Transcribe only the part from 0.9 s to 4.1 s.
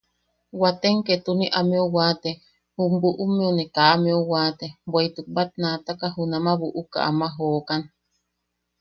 ketuni ameu waate jum buʼummeu ne kaa